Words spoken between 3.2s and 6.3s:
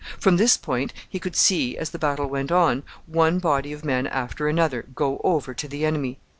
body of men after another go over to the enemy.